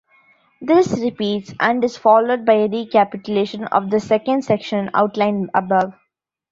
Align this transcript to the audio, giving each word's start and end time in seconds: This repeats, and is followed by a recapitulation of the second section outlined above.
This 0.61 0.99
repeats, 0.99 1.53
and 1.59 1.83
is 1.83 1.95
followed 1.95 2.43
by 2.43 2.53
a 2.53 2.67
recapitulation 2.67 3.65
of 3.65 3.91
the 3.91 3.99
second 3.99 4.43
section 4.43 4.89
outlined 4.95 5.51
above. 5.53 5.93